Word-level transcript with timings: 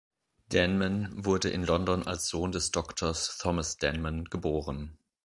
Denman 0.51 1.11
wurde 1.15 1.51
in 1.51 1.63
London 1.63 2.07
als 2.07 2.27
Sohn 2.27 2.51
des 2.51 2.71
Doktors 2.71 3.37
Thomas 3.37 3.77
Denman 3.77 4.25
geboren. 4.25 4.97